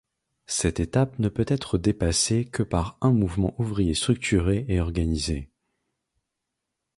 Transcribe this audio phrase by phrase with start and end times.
[0.47, 5.51] Cette étape ne peut être dépassée que par un mouvement ouvrier structuré et organisé.